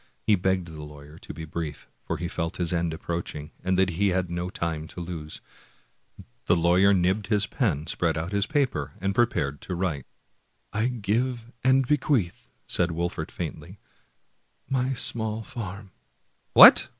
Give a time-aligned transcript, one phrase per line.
[0.25, 3.91] He begged the lawyer to be brief, for he felt his end approaching, and that
[3.91, 5.41] he had no time to lose.
[6.47, 10.07] The lawyer nibbed ^ his pen, spread out his paper, and prepared to write."
[10.73, 13.77] I give and bequeath," said Wolfert faintly,"
[14.67, 15.91] my small farm
[16.53, 16.89] ""What!